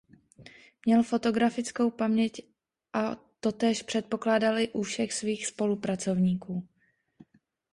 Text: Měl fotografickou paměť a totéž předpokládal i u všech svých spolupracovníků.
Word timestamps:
Měl 0.85 1.03
fotografickou 1.03 1.91
paměť 1.91 2.41
a 2.93 3.15
totéž 3.39 3.83
předpokládal 3.83 4.57
i 4.59 4.69
u 4.69 4.81
všech 4.81 5.13
svých 5.13 5.47
spolupracovníků. 5.47 6.67